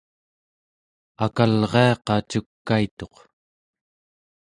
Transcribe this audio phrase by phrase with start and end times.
[1.25, 3.15] akalriaqa cukaituq